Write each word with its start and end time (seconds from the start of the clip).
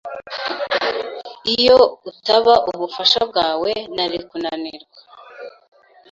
Iyo 1.55 1.77
utaba 2.09 2.53
ubufasha 2.71 3.21
bwawe, 3.29 3.71
nari 3.95 4.17
kunanirwa. 4.27 4.97